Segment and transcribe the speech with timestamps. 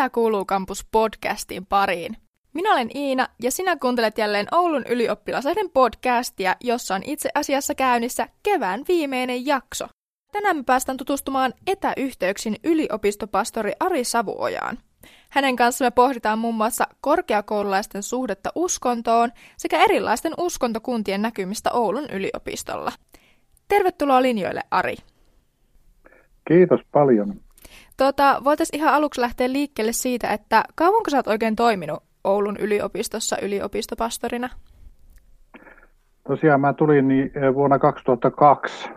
[0.00, 2.16] Mitä kuuluu kampus podcastin pariin?
[2.54, 8.28] Minä olen Iina ja sinä kuuntelet jälleen Oulun ylioppilasaiden podcastia, jossa on itse asiassa käynnissä
[8.42, 9.86] kevään viimeinen jakso.
[10.32, 14.78] Tänään me päästään tutustumaan etäyhteyksin yliopistopastori Ari Savuojaan.
[15.30, 22.92] Hänen kanssa me pohditaan muun muassa korkeakoululaisten suhdetta uskontoon sekä erilaisten uskontokuntien näkymistä Oulun yliopistolla.
[23.68, 24.96] Tervetuloa linjoille, Ari.
[26.48, 27.40] Kiitos paljon.
[28.00, 33.36] Tota, Voitaisiin ihan aluksi lähteä liikkeelle siitä, että kauanko sä oot oikein toiminut Oulun yliopistossa
[33.42, 34.48] yliopistopastorina?
[36.28, 38.88] Tosiaan mä tulin niin eh, vuonna 2002,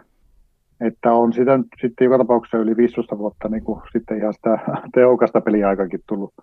[0.81, 4.57] että on sitä nyt sitten joka tapauksessa yli 15 vuotta niin kuin sitten ihan sitä
[4.95, 6.34] tehokasta peliaikakin tullut,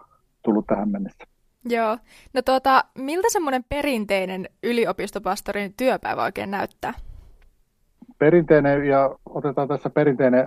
[0.44, 1.24] tullut tähän mennessä.
[1.64, 1.98] Joo.
[2.34, 6.94] No tuota, miltä semmoinen perinteinen yliopistopastorin työpäivä oikein näyttää?
[8.18, 10.46] Perinteinen, ja otetaan tässä perinteinen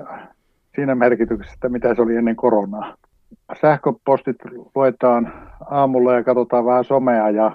[0.76, 2.96] siinä merkityksessä, että mitä se oli ennen koronaa.
[3.62, 4.36] Sähköpostit
[4.76, 5.34] luetaan
[5.70, 7.52] aamulla ja katsotaan vähän somea ja,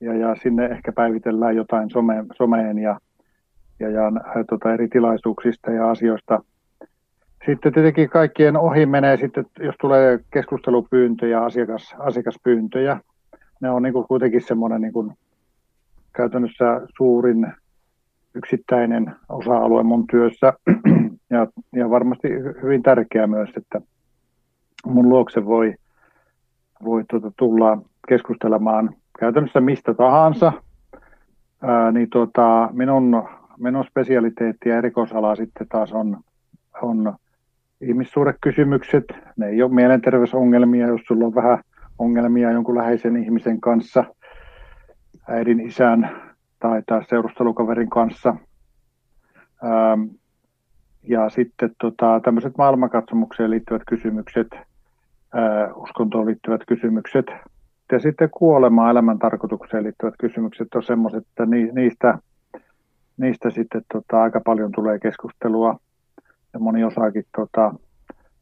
[0.00, 3.00] ja, ja sinne ehkä päivitellään jotain some, someen ja,
[3.80, 4.12] ja, ja
[4.48, 6.42] tuota, eri tilaisuuksista ja asioista.
[7.46, 13.00] Sitten tietenkin kaikkien ohi menee sitten, jos tulee keskustelupyyntöjä, asiakas, asiakaspyyntöjä.
[13.60, 15.12] Ne on niin kuin kuitenkin semmoinen niin kuin
[16.12, 17.46] käytännössä suurin
[18.34, 20.52] yksittäinen osa-alue mun työssä
[21.30, 22.28] ja, ja varmasti
[22.62, 23.80] hyvin tärkeää myös, että
[24.86, 25.74] mun luokse voi,
[26.84, 30.52] voi tuota, tulla keskustelemaan käytännössä mistä tahansa,
[31.62, 36.16] ää, niin tuota, minun, minun spesialiteetti ja erikoisala sitten taas on,
[36.82, 37.14] on
[37.80, 39.04] ihmissuhdekysymykset.
[39.36, 41.58] Ne ei ole mielenterveysongelmia, jos sulla on vähän
[41.98, 44.04] ongelmia jonkun läheisen ihmisen kanssa,
[45.28, 46.10] äidin, isän
[46.58, 48.36] tai, tai seurustelukaverin kanssa.
[49.64, 50.02] Ähm,
[51.08, 54.48] ja sitten tota, tämmöiset maailmankatsomukseen liittyvät kysymykset,
[55.34, 57.26] ää, uskontoon liittyvät kysymykset
[57.92, 62.18] ja sitten kuolema elämän tarkoitukseen liittyvät kysymykset on semmoiset, että ni, niistä,
[63.16, 65.76] niistä sitten tota, aika paljon tulee keskustelua
[66.52, 67.74] ja moni osaakin tota,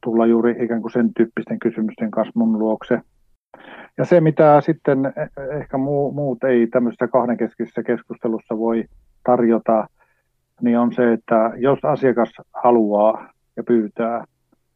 [0.05, 3.01] tulla juuri ikään kuin sen tyyppisten kysymysten kanssa mun luokse.
[3.99, 8.85] Ja se, mitä sitten e, ehkä muu, muut ei tämmöisessä kahdenkeskisessä keskustelussa voi
[9.25, 9.87] tarjota,
[10.61, 14.25] niin on se, että jos asiakas haluaa ja pyytää,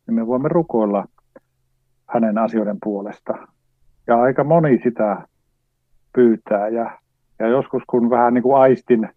[0.06, 1.04] niin me voimme rukoilla
[2.06, 3.34] hänen asioiden puolesta.
[4.06, 5.26] Ja aika moni sitä
[6.12, 6.68] pyytää.
[6.68, 6.98] Ja,
[7.38, 9.08] ja joskus kun vähän niin kuin aistin,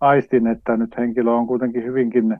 [0.00, 2.38] aistin, että nyt henkilö on kuitenkin hyvinkin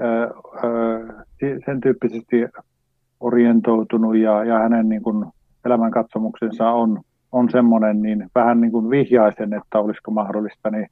[0.00, 0.34] ö,
[0.64, 2.36] ö, sen tyyppisesti
[3.20, 5.26] orientoitunut ja, ja hänen niin kuin
[5.64, 7.00] elämänkatsomuksensa on,
[7.32, 10.86] on semmoinen, niin vähän niin kuin vihjaisen, että olisiko mahdollista, niin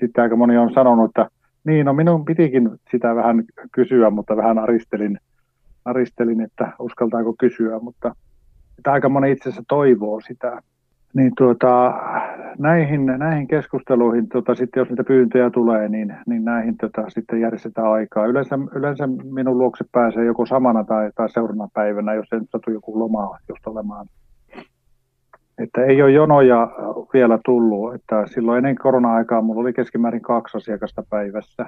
[0.00, 1.28] sitten aika moni on sanonut, että
[1.64, 5.18] niin, no minun pitikin sitä vähän kysyä, mutta vähän aristelin,
[5.84, 8.14] aristelin että uskaltaako kysyä, mutta
[8.78, 10.62] että aika moni itse asiassa toivoo sitä.
[11.14, 11.94] Niin tuota,
[12.58, 17.92] näihin, näihin keskusteluihin, tuota, sitten jos niitä pyyntöjä tulee, niin, niin näihin tuota, sitten järjestetään
[17.92, 18.26] aikaa.
[18.26, 22.98] Yleensä, yleensä minun luokse pääsee joko samana tai, tai seuraavana päivänä, jos ei satu joku
[22.98, 24.06] loma just olemaan.
[25.64, 26.70] Että ei ole jonoja
[27.14, 31.66] vielä tullut, että silloin ennen korona-aikaa mulla oli keskimäärin kaksi asiakasta päivässä.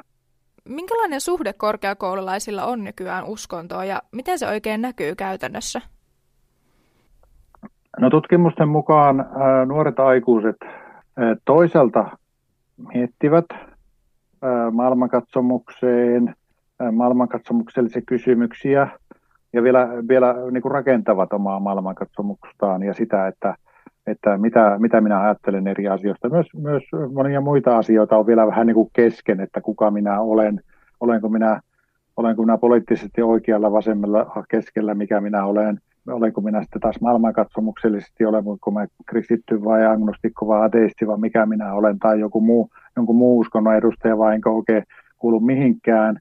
[0.69, 5.81] Minkälainen suhde korkeakoululaisilla on nykyään uskontoon ja miten se oikein näkyy käytännössä?
[8.01, 9.27] No tutkimusten mukaan
[9.67, 10.56] nuoret aikuiset
[11.45, 12.19] toiselta
[12.95, 13.45] miettivät
[14.73, 16.35] maailmankatsomukseen,
[16.93, 18.89] maailmankatsomuksellisia kysymyksiä
[19.53, 23.55] ja vielä, vielä niin kuin rakentavat omaa maailmankatsomukstaan ja sitä, että
[24.06, 26.28] että mitä, mitä minä ajattelen eri asioista.
[26.28, 30.61] Myös, myös monia muita asioita on vielä vähän niin kuin kesken, että kuka minä olen,
[31.00, 31.61] olenko minä,
[32.17, 38.71] olenko minä poliittisesti oikealla, vasemmalla, keskellä, mikä minä olen, olenko minä sitten taas maailmankatsomuksellisesti, olenko
[38.71, 43.38] mä kristitty vai agnostikko vai ateisti vai mikä minä olen, tai joku muu, jonkun muu
[43.38, 44.85] uskonnon edustaja vai enkä oikein
[45.19, 46.19] kuulu mihinkään.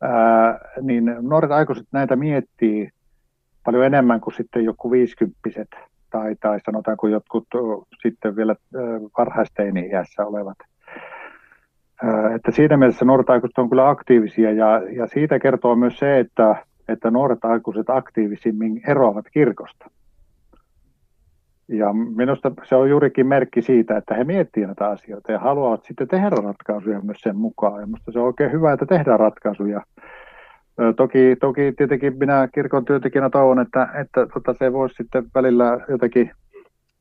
[0.00, 2.90] Ää, niin nuoret aikuiset näitä miettii
[3.64, 5.68] paljon enemmän kuin sitten joku viisikymppiset
[6.10, 7.46] tai, tai sanotaanko jotkut
[8.02, 8.54] sitten vielä
[9.18, 10.56] varhaisteini-iässä olevat.
[12.34, 16.56] Että siinä mielessä nuoret aikuiset on kyllä aktiivisia ja, ja siitä kertoo myös se, että,
[16.88, 19.90] että nuoret aikuiset aktiivisimmin eroavat kirkosta.
[21.68, 26.08] Ja minusta se on juurikin merkki siitä, että he miettivät näitä asioita ja haluavat sitten
[26.08, 27.80] tehdä ratkaisuja myös sen mukaan.
[27.80, 29.82] Ja minusta se on oikein hyvä, että tehdään ratkaisuja
[30.96, 36.30] Toki, toki tietenkin minä kirkon työntekijänä toivon, että, että tota, se voisi sitten välillä jotenkin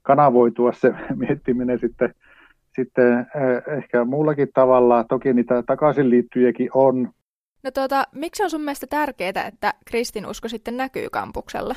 [0.01, 0.94] kanavoitua se
[1.27, 2.13] miettiminen sitten,
[2.75, 3.27] sitten
[3.77, 5.03] ehkä muullakin tavalla.
[5.03, 7.09] Toki niitä takaisin liittyjiäkin on.
[7.63, 11.75] No tuota, miksi on sun mielestä tärkeää, että kristinusko sitten näkyy kampuksella?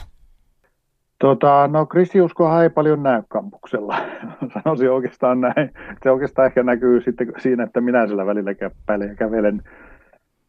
[1.18, 3.96] Tota, no kristiuskohan ei paljon näy kampuksella,
[4.54, 5.70] sanoisin oikeastaan näin.
[6.02, 9.62] Se oikeastaan ehkä näkyy sitten siinä, että minä sillä välillä käppäilen ja kävelen.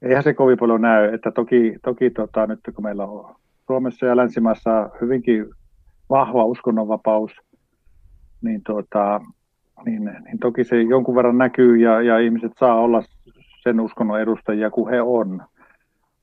[0.01, 3.35] Eihän se kovin paljon näy, että toki, toki tota, nyt kun meillä on
[3.67, 5.45] Suomessa ja länsimaissa hyvinkin
[6.09, 7.31] vahva uskonnonvapaus,
[8.41, 9.21] niin, tota,
[9.85, 13.03] niin, niin toki se jonkun verran näkyy ja, ja ihmiset saa olla
[13.63, 15.41] sen uskonnon edustajia kuin he on.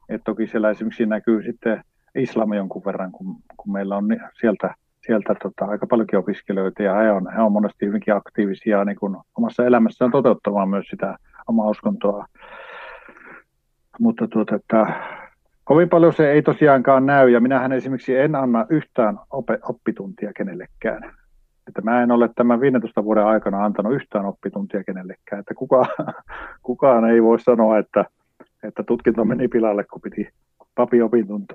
[0.09, 1.85] Et toki siellä esimerkiksi näkyy sitten
[2.15, 4.05] islam jonkun verran, kun, kun meillä on
[4.41, 4.75] sieltä,
[5.07, 9.21] sieltä tota, aika paljonkin opiskelijoita ja he on, he on monesti hyvinkin aktiivisia niin kun
[9.39, 11.17] omassa elämässään toteuttamaan myös sitä
[11.47, 12.27] omaa uskontoa.
[13.99, 14.87] Mutta tuota, että,
[15.65, 21.15] kovin paljon se ei tosiaankaan näy ja minähän esimerkiksi en anna yhtään op- oppituntia kenellekään.
[21.69, 25.41] Että mä en ole tämän 15 vuoden aikana antanut yhtään oppituntia kenellekään.
[25.41, 25.87] Että kukaan,
[26.63, 28.05] kukaan ei voi sanoa, että,
[28.63, 30.29] että tutkinto meni pilalle, kun piti
[30.75, 30.99] papi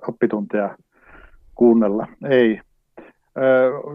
[0.07, 0.77] oppitunteja
[1.55, 2.07] kuunnella.
[2.29, 2.61] Ei.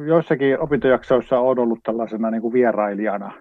[0.06, 3.32] joissakin opintojaksoissa on ollut tällaisena niin kuin vierailijana.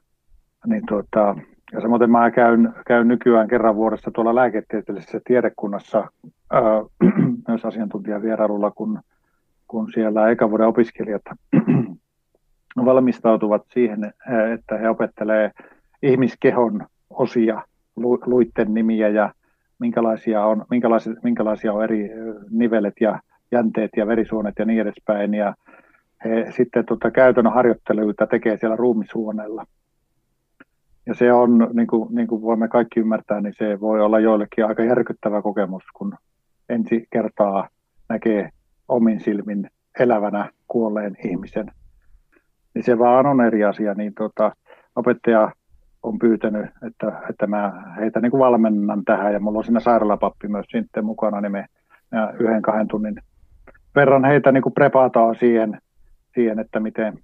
[0.65, 1.35] Niin tuota,
[1.71, 6.11] ja samoin mä käyn, käyn nykyään kerran vuodessa tuolla lääketieteellisessä tiedekunnassa
[6.51, 6.61] ää,
[7.47, 8.99] myös asiantuntijavierailulla, kun,
[9.67, 11.21] kun siellä eka vuoden opiskelijat
[12.85, 14.13] valmistautuvat siihen,
[14.53, 15.51] että he opettelee
[16.03, 17.61] ihmiskehon osia,
[18.25, 19.33] luitten nimiä ja
[19.79, 22.09] minkälaisia on, minkälaisia, minkälaisia on eri
[22.49, 23.19] nivelet ja
[23.51, 25.33] jänteet ja verisuonet ja niin edespäin.
[25.33, 25.55] Ja
[26.25, 29.65] he sitten tota, käytännön harjoitteluita tekee siellä ruumishuoneella.
[31.07, 34.65] Ja se on, niin kuin, niin kuin voimme kaikki ymmärtää, niin se voi olla joillekin
[34.65, 36.15] aika järkyttävä kokemus, kun
[36.69, 37.69] ensi kertaa
[38.09, 38.49] näkee
[38.87, 39.69] omin silmin
[39.99, 41.71] elävänä kuolleen ihmisen.
[42.73, 44.51] Niin se vaan on eri asia, niin tota,
[44.95, 45.51] opettaja
[46.03, 50.47] on pyytänyt, että, että mä heitä niin kuin valmennan tähän ja mulla on siinä sairaalapappi
[50.47, 51.65] myös sitten mukana, niin me
[52.39, 53.15] yhden kahden tunnin
[53.95, 55.81] verran heitä niin kuin prepataan siihen,
[56.35, 57.19] siihen, että miten,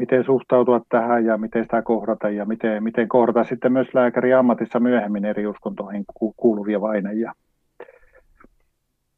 [0.00, 4.80] miten suhtautua tähän ja miten sitä kohdata ja miten, miten kohdata sitten myös lääkäri ammatissa
[4.80, 6.04] myöhemmin eri uskontoihin
[6.36, 7.32] kuuluvia vaineja.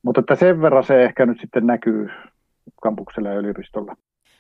[0.03, 2.11] Mutta että sen verran se ehkä nyt sitten näkyy
[2.83, 3.97] kampuksella ja yliopistolla.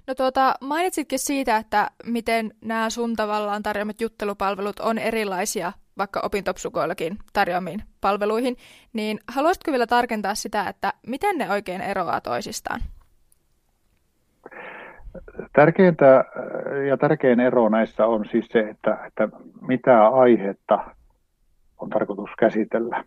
[0.06, 7.18] No tuota, mainitsitkin siitä, että miten nämä sun tavallaan tarjoamat juttelupalvelut on erilaisia vaikka opintopsykoillakin
[7.32, 8.56] tarjoamiin palveluihin,
[8.92, 12.80] niin haluaisitko vielä tarkentaa sitä, että miten ne oikein eroaa toisistaan?
[15.52, 16.24] Tärkeintä
[16.88, 19.28] ja tärkein ero näissä on siis se, että, että
[19.60, 20.78] mitä aihetta
[21.78, 23.04] on tarkoitus käsitellä.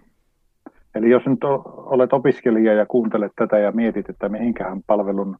[0.95, 1.43] Eli jos nyt
[1.75, 5.37] olet opiskelija ja kuuntelet tätä ja mietit, että mihinkähän palvelun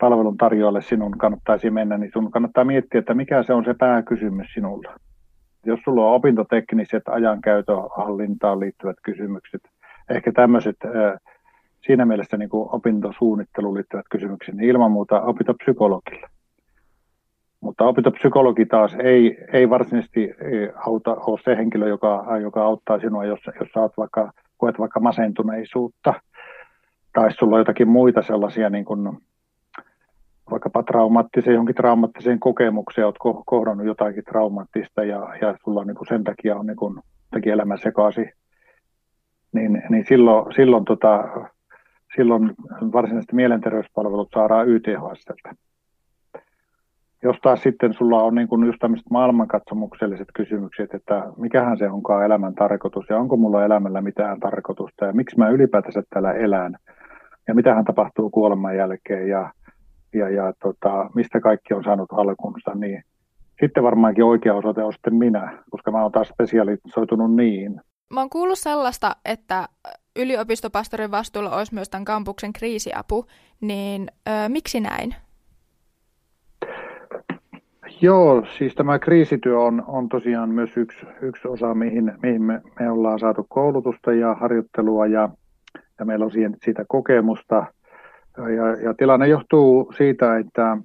[0.00, 4.46] palvelun tarjoajalle sinun kannattaisi mennä, niin sinun kannattaa miettiä, että mikä se on se pääkysymys
[4.54, 4.94] sinulla.
[5.66, 9.60] Jos sulla on opintotekniset ajankäytöhallintaan liittyvät kysymykset,
[10.10, 10.76] ehkä tämmöiset
[11.86, 16.28] siinä mielessä niin kuin opintosuunnitteluun liittyvät kysymykset, niin ilman muuta opintopsykologille.
[17.60, 20.34] Mutta opintopsykologi taas ei, ei varsinaisesti
[20.86, 26.14] auta, ole se henkilö, joka, joka auttaa sinua, jos, jos saat vaikka, koet vaikka masentuneisuutta
[27.12, 29.18] tai sulla on jotakin muita sellaisia niin kuin
[30.50, 36.24] vaikkapa traumaattiseen, johonkin traumaattiseen kokemukseen, olet kohdannut jotakin traumaattista ja, ja sulla niin kuin sen
[36.24, 37.00] takia on niin kuin,
[37.46, 38.32] elämä sekaisin,
[39.52, 41.28] niin, niin silloin, silloin, tota,
[42.16, 42.54] silloin
[42.92, 45.54] varsinaisesti mielenterveyspalvelut saadaan YTHSltä.
[47.22, 52.24] Jos taas sitten sulla on niin kuin just tämmöiset maailmankatsomukselliset kysymykset, että mikähän se onkaan
[52.24, 56.76] elämän tarkoitus ja onko mulla elämällä mitään tarkoitusta ja miksi mä ylipäätänsä täällä elän
[57.48, 59.52] ja mitähän tapahtuu kuoleman jälkeen ja
[60.14, 63.02] ja, ja tota, mistä kaikki on saanut alkunsa, niin
[63.60, 67.80] sitten varmaankin oikea osoite on sitten minä, koska mä oon taas spesialisoitunut niin.
[68.14, 69.68] Mä oon kuullut sellaista, että
[70.16, 73.26] yliopistopastorin vastuulla olisi myös tämän kampuksen kriisiapu,
[73.60, 75.14] niin ö, miksi näin?
[78.00, 82.90] Joo, siis tämä kriisityö on, on tosiaan myös yksi, yksi osa, mihin, mihin me, me
[82.90, 85.28] ollaan saatu koulutusta ja harjoittelua ja,
[85.98, 87.66] ja meillä on siihen, siitä kokemusta–
[88.36, 90.76] ja, ja tilanne johtuu siitä, että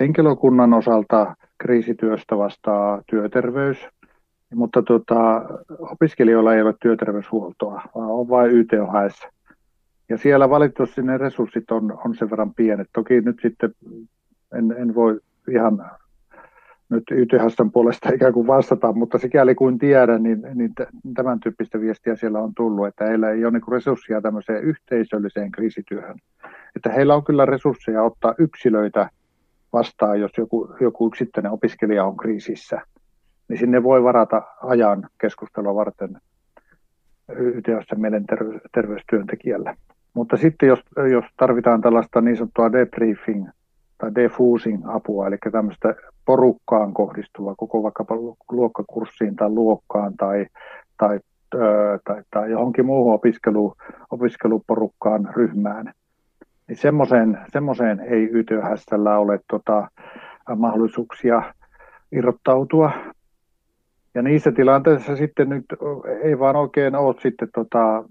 [0.00, 3.88] henkilökunnan osalta kriisityöstä vastaa työterveys,
[4.54, 5.42] mutta tuota,
[5.78, 9.26] opiskelijoilla ei ole työterveyshuoltoa, vaan on vain YTHS.
[10.08, 12.88] Ja siellä valitettavasti ne resurssit on, on sen verran pienet.
[12.92, 13.74] Toki nyt sitten
[14.54, 15.20] en, en voi
[15.50, 15.90] ihan
[16.88, 20.72] nyt YTHSn puolesta ikään kuin vastata, mutta sikäli kuin tiedän, niin, niin
[21.14, 26.16] tämän tyyppistä viestiä siellä on tullut, että heillä ei ole niin resursseja tämmöiseen yhteisölliseen kriisityöhön
[26.76, 29.10] että heillä on kyllä resursseja ottaa yksilöitä
[29.72, 32.80] vastaan, jos joku, joku yksittäinen opiskelija on kriisissä,
[33.58, 36.20] sinne voi varata ajan keskustelua varten
[37.28, 39.74] YTHS mielenterveystyöntekijällä.
[40.14, 40.80] Mutta sitten jos,
[41.12, 43.48] jos tarvitaan tällaista niin sanottua debriefing
[43.98, 48.14] tai defusing apua, eli tämmöistä porukkaan kohdistuvaa koko vaikkapa
[48.50, 50.46] luokkakurssiin tai luokkaan tai,
[50.98, 51.20] tai,
[52.04, 53.74] tai, tai johonkin muuhun opiskelu,
[54.10, 55.92] opiskeluporukkaan ryhmään,
[56.68, 59.88] niin semmoiseen, semmoiseen ei YTHSllä ole tota,
[60.56, 61.42] mahdollisuuksia
[62.12, 62.92] irrottautua.
[64.14, 65.64] Ja niissä tilanteissa sitten nyt
[66.22, 68.04] ei vaan oikein ole sitten tota,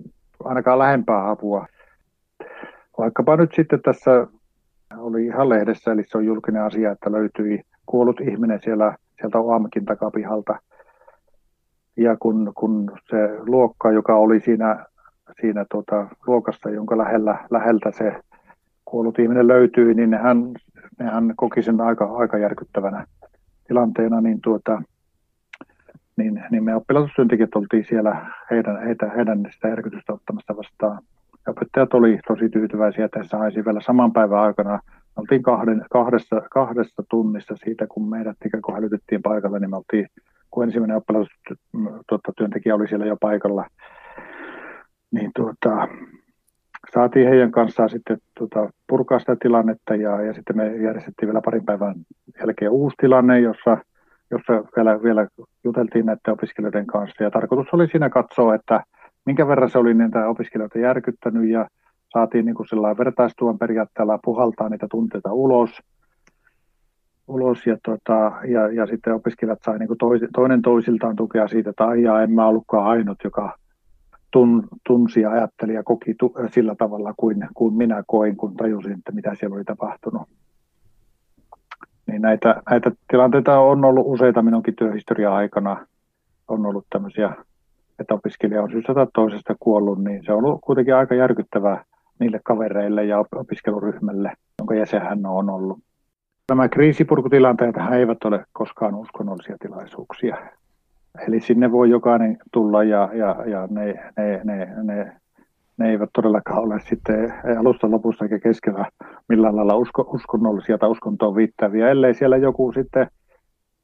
[0.43, 1.65] ainakaan lähempää apua.
[2.97, 4.27] Vaikkapa nyt sitten tässä
[4.97, 9.85] oli ihan lehdessä, eli se on julkinen asia, että löytyi kuollut ihminen siellä, sieltä OAMKin
[9.85, 10.59] takapihalta.
[11.97, 14.85] Ja kun, kun se luokka, joka oli siinä,
[15.41, 18.15] siinä tuota, luokassa, jonka lähellä, läheltä se
[18.85, 20.51] kuollut ihminen löytyi, niin hän,
[20.99, 23.05] hän koki sen aika, aika järkyttävänä
[23.67, 24.81] tilanteena, niin, tuota,
[26.17, 30.99] niin, niin me oppilaitostyöntekijät oltiin siellä heidän, heitä, heidän sitä järkytystä ottamassa vastaan.
[31.45, 34.79] Ja opettajat oli tosi tyytyväisiä, että he saisi vielä saman päivän aikana.
[34.93, 39.77] Me oltiin kahden, kahdessa, kahdessa tunnissa siitä, kun meidät ikään kuin hälytettiin paikalle, niin me
[39.77, 40.07] oltiin,
[40.51, 43.65] kun ensimmäinen oppilaitostyöntekijä oli siellä jo paikalla,
[45.11, 45.87] niin tuota,
[46.93, 51.65] saatiin heidän kanssaan sitten tuota, purkaa sitä tilannetta ja, ja sitten me järjestettiin vielä parin
[51.65, 51.95] päivän
[52.39, 53.77] jälkeen uusi tilanne, jossa,
[54.33, 55.27] jossa vielä, vielä
[55.63, 58.83] juteltiin näiden opiskelijoiden kanssa ja tarkoitus oli siinä katsoa, että
[59.25, 61.67] minkä verran se oli niitä opiskelijoita järkyttänyt ja
[62.13, 65.69] saatiin niin kuin vertaistuon periaatteella puhaltaa niitä tunteita ulos,
[67.27, 71.87] ulos ja, tota, ja, ja sitten opiskelijat sai niin kuin toinen toisiltaan tukea siitä, että
[71.87, 73.57] aijaa, en mä ollutkaan ainut, joka
[74.31, 78.97] tun, tunsi ja ajatteli ja koki tu, sillä tavalla kuin, kuin minä koin, kun tajusin,
[78.97, 80.29] että mitä siellä oli tapahtunut.
[82.07, 85.87] Niin näitä, näitä tilanteita on ollut useita minunkin työhistoria aikana.
[86.47, 87.33] On ollut tämmöisiä,
[87.99, 91.83] että opiskelija on syystä tai toisesta kuollut, niin se on ollut kuitenkin aika järkyttävää
[92.19, 95.79] niille kavereille ja opiskeluryhmälle, jonka jäsen hän on ollut.
[96.49, 100.37] Nämä kriisipurkutilanteet eivät ole koskaan uskonnollisia tilaisuuksia.
[101.27, 105.11] Eli sinne voi jokainen tulla ja, ja, ja ne, ne, ne, ne,
[105.77, 108.85] ne eivät todellakaan ole sitten alusta lopussa eikä keskellä
[109.29, 113.07] millään lailla usko, uskonnollisia tai uskontoon viittäviä, ellei siellä joku sitten,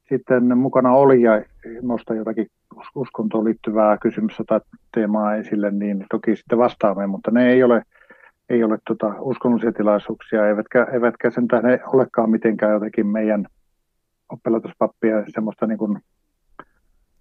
[0.08, 1.42] sitten mukana oli ja
[1.82, 2.46] nosta jotakin
[2.94, 4.60] uskontoon liittyvää kysymystä tai
[4.94, 7.82] teemaa esille, niin toki sitten vastaamme, mutta ne ei ole,
[8.48, 13.46] ei ole tota uskonnollisia tilaisuuksia, eivätkä, eivätkä sen tähden olekaan mitenkään jotenkin meidän
[14.32, 15.98] oppilaitospappia semmoista niin kuin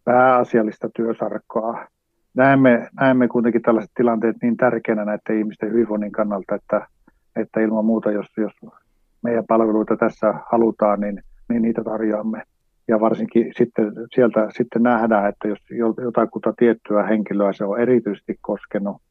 [0.03, 1.87] pääasiallista työsarkkaa.
[2.33, 6.87] Näemme, näemme kuitenkin tällaiset tilanteet niin tärkeänä näiden ihmisten hyvinvoinnin kannalta, että,
[7.35, 8.53] että ilman muuta, jos, jos
[9.21, 12.43] meidän palveluita tässä halutaan, niin, niin niitä tarjoamme.
[12.87, 15.59] Ja varsinkin sitten sieltä sitten nähdään, että jos
[16.03, 19.01] jotakuta tiettyä henkilöä se on erityisesti koskenut,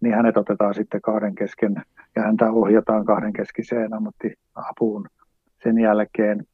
[0.00, 1.82] niin hänet otetaan sitten kahden kesken
[2.16, 5.06] ja häntä ohjataan kahden keskiseen ammattiapuun
[5.62, 6.44] sen jälkeen,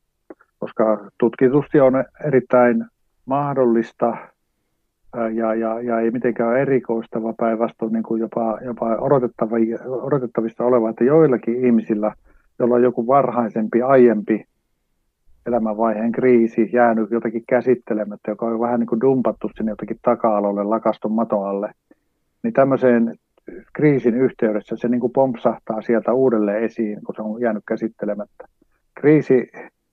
[0.59, 2.85] koska tutkitusti on erittäin
[3.27, 4.17] mahdollista
[5.35, 8.97] ja, ja, ja ei mitenkään erikoista, vaan päinvastoin niin kuin jopa, jopa
[10.03, 12.15] odotettavista oleva, että joillakin ihmisillä,
[12.59, 14.45] joilla on joku varhaisempi, aiempi
[15.47, 21.13] elämänvaiheen kriisi jäänyt jotenkin käsittelemättä, joka on vähän niin kuin dumpattu sinne jotenkin taka-alolle, lakastun
[21.13, 21.73] matoalle,
[22.43, 23.17] niin tämmöiseen
[23.73, 28.45] kriisin yhteydessä se niin kuin pompsahtaa sieltä uudelleen esiin, kun se on jäänyt käsittelemättä.
[28.95, 29.51] Kriisi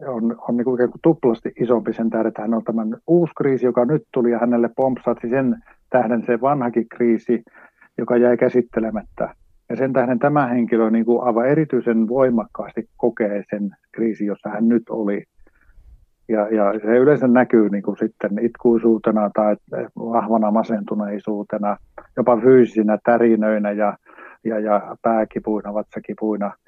[0.07, 3.33] on, on niin kuin ikään kuin tuplasti isompi sen tähden, että hän on tämän uusi
[3.37, 5.55] kriisi, joka nyt tuli ja hänelle pompsatsi sen
[5.89, 7.43] tähden se vanhakin kriisi,
[7.97, 9.35] joka jäi käsittelemättä.
[9.69, 14.69] Ja sen tähden tämä henkilö niin kuin aivan erityisen voimakkaasti kokee sen kriisi, jossa hän
[14.69, 15.23] nyt oli.
[16.27, 19.55] Ja, ja se yleensä näkyy niin kuin sitten itkuisuutena tai
[19.95, 21.77] vahvana masentuneisuutena,
[22.17, 23.97] jopa fyysisinä tärinöinä ja,
[24.43, 26.51] ja, ja pääkipuina, vatsakipuina–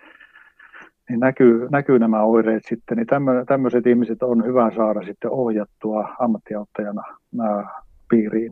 [1.11, 3.07] niin näkyy, näkyy nämä oireet sitten, niin
[3.47, 7.01] tämmöiset ihmiset on hyvä saada sitten ohjattua ammattiauttajana
[8.09, 8.51] piiriin.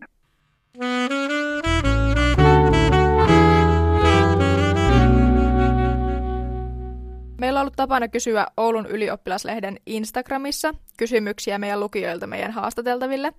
[7.40, 13.34] Meillä on ollut tapana kysyä Oulun ylioppilaslehden Instagramissa kysymyksiä meidän lukijoilta meidän haastateltaville.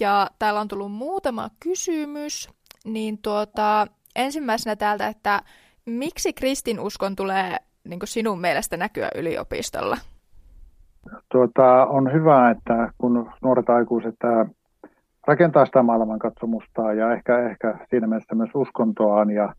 [0.00, 2.48] Ja täällä on tullut muutama kysymys.
[2.84, 5.42] Niin tuota, ensimmäisenä täältä, että
[5.86, 7.56] miksi kristinuskon tulee
[7.88, 9.96] niin kuin sinun mielestä näkyä yliopistolla?
[11.32, 14.16] Tuota, on hyvä, että kun nuoret aikuiset
[15.26, 19.54] rakentaa sitä maailmankatsomusta ja ehkä, ehkä siinä mielessä myös uskontoaan ja,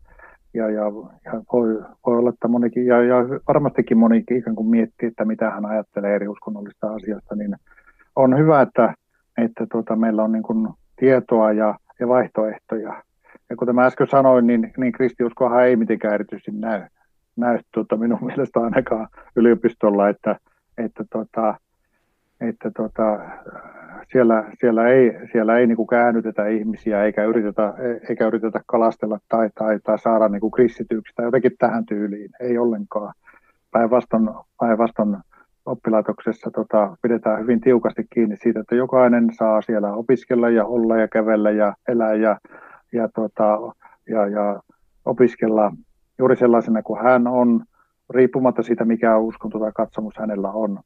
[0.54, 0.82] ja, ja,
[1.24, 1.74] ja voi,
[2.06, 3.16] voi olla, että monikin, ja, ja
[3.48, 7.56] varmastikin monikin ikään kuin miettii, että mitä hän ajattelee eri uskonnollista asioista, niin
[8.16, 8.94] on hyvä, että,
[9.38, 13.02] että tuota, meillä on niin kuin tietoa ja, ja vaihtoehtoja.
[13.50, 16.82] ja kuten mä äsken sanoin, niin, niin kristiuskohan ei mitenkään erityisesti näy,
[17.36, 20.36] näy tuota, minun mielestä ainakaan yliopistolla, että,
[20.78, 21.54] että, tota,
[22.40, 23.18] että tota,
[24.12, 27.74] siellä, siellä ei, siellä ei niin kuin käännytetä ihmisiä eikä yritetä,
[28.08, 32.58] eikä yritetä kalastella tai, tai, tai saada niin kuin kristityksi tai jotenkin tähän tyyliin, ei
[32.58, 33.14] ollenkaan.
[33.70, 34.28] Päinvastoin,
[34.60, 35.16] päinvastoin
[35.66, 41.08] oppilaitoksessa tota, pidetään hyvin tiukasti kiinni siitä, että jokainen saa siellä opiskella ja olla ja
[41.08, 42.38] kävellä ja elää ja,
[42.92, 43.58] ja, tota,
[44.08, 44.60] ja, ja
[45.04, 45.72] opiskella
[46.18, 47.64] juuri sellaisena kuin hän on,
[48.10, 50.78] riippumatta siitä, mikä uskonto tai katsomus hänellä on.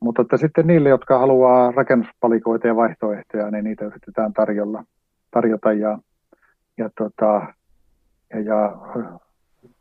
[0.00, 4.84] Mutta että sitten niille, jotka haluaa rakennuspalikoita ja vaihtoehtoja, niin niitä yritetään tarjolla,
[5.30, 5.72] tarjota.
[5.72, 5.98] Ja,
[6.78, 7.46] ja, tota,
[8.30, 8.76] ja, ja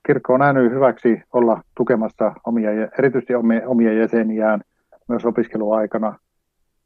[0.08, 2.70] kirkko on nähnyt hyväksi olla tukemassa omia,
[3.00, 4.62] erityisesti omia, omia jäseniään
[5.08, 6.20] myös opiskeluaikana.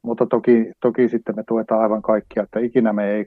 [0.02, 3.26] Mutta toki, toki sitten me tuetaan aivan kaikkia, että ikinä me ei,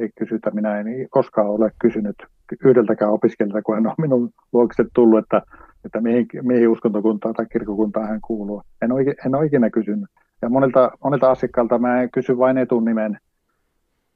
[0.00, 0.50] ei kysytä.
[0.50, 2.16] Minä en koskaan ole kysynyt
[2.64, 5.42] yhdeltäkään opiskelijalta, kun hän on minun luokse tullut, että
[5.84, 8.62] että mihin, mihin uskontokuntaan tai kirkokuntaan hän kuuluu.
[8.82, 10.08] En ole, en ole ikinä kysynyt.
[10.42, 13.18] Ja monilta, monilta asiakkailta mä en kysy vain etunimen.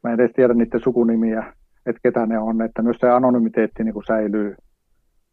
[0.02, 1.52] Mä en edes tiedä niiden sukunimiä,
[1.86, 4.56] että ketä ne on, että myös se anonymiteetti niin kuin säilyy.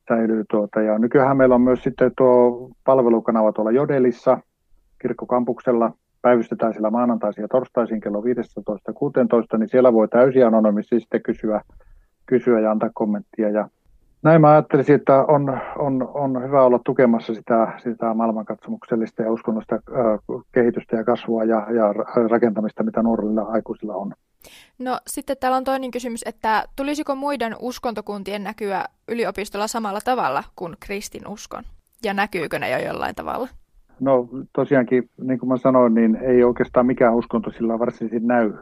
[0.09, 0.81] säilyy tuota.
[0.81, 4.37] Ja nykyään meillä on myös sitten tuo palvelukanava tuolla Jodelissa,
[5.01, 11.61] kirkkokampuksella, päivystetään siellä maanantaisin ja torstaisin kello 15.16, niin siellä voi täysin anonymisesti sitten kysyä,
[12.25, 13.49] kysyä ja antaa kommenttia.
[13.49, 13.69] Ja
[14.25, 19.79] näin mä ajattelisin, että on, on, on hyvä olla tukemassa sitä, sitä maailmankatsomuksellista ja uskonnollista
[20.51, 21.93] kehitystä ja kasvua ja, ja
[22.29, 24.13] rakentamista, mitä nuorilla aikuisilla on.
[24.79, 30.75] No sitten täällä on toinen kysymys, että tulisiko muiden uskontokuntien näkyä yliopistolla samalla tavalla kuin
[30.79, 31.63] kristinuskon?
[32.03, 33.47] Ja näkyykö ne jo jollain tavalla?
[33.99, 38.53] No tosiaankin, niin kuin mä sanoin, niin ei oikeastaan mikään uskonto sillä varsinaisesti näy,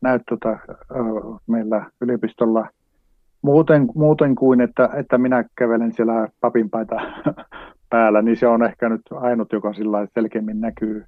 [0.00, 0.58] näy tuota,
[1.46, 2.68] meillä yliopistolla–
[3.42, 6.96] muuten, muuten kuin, että, että minä kävelen siellä papinpaita
[7.90, 11.04] päällä, niin se on ehkä nyt ainut, joka sillä selkeämmin näkyy.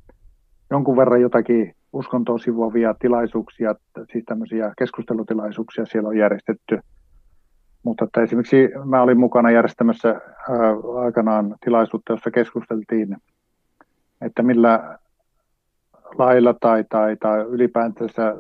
[0.71, 3.75] Jonkun verran jotakin uskontoa sivuavia tilaisuuksia,
[4.13, 6.79] siis tämmöisiä keskustelutilaisuuksia siellä on järjestetty.
[7.83, 10.21] Mutta että esimerkiksi mä olin mukana järjestämässä ää,
[11.05, 13.17] aikanaan tilaisuutta, jossa keskusteltiin,
[14.21, 14.99] että millä
[16.19, 18.35] lailla tai, tai, tai ylipäätänsä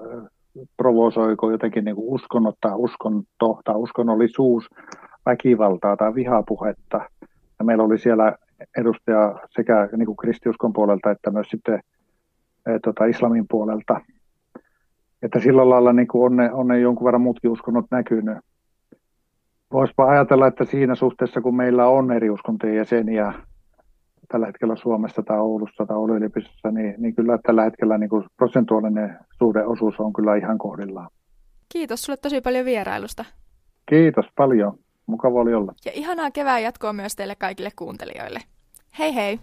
[0.77, 4.69] provosoiko jotenkin niin uskonnot tai uskonto tai uskonnollisuus
[5.27, 7.01] väkivaltaa tai vihapuhetta.
[7.59, 8.37] Ja meillä oli siellä
[8.79, 11.81] edustaja sekä niin kuin kristiuskon puolelta että myös sitten
[12.67, 14.01] e, tota, islamin puolelta.
[15.23, 18.39] Että sillä lailla niin kuin on, ne, on ne jonkun verran muutkin uskonnot näkynyt.
[19.73, 23.33] Voisipa ajatella, että siinä suhteessa, kun meillä on eri uskontojen jäseniä
[24.35, 28.25] tällä hetkellä Suomessa tai Oulussa tai Oulun yliopistossa, niin, niin kyllä tällä hetkellä niin kuin
[28.37, 31.11] prosentuaalinen suhdeosuus on kyllä ihan kohdillaan.
[31.73, 33.25] Kiitos sulle tosi paljon vierailusta.
[33.87, 34.79] Kiitos paljon.
[35.07, 35.73] Mukava oli olla.
[35.85, 38.41] Ja ihanaa kevään jatkoa myös teille kaikille kuuntelijoille.
[38.99, 39.39] Hei hei!